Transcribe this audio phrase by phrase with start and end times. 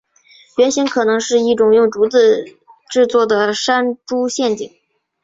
[0.57, 2.57] 原型可能是一种用竹子
[2.89, 4.73] 制作的山猪陷阱。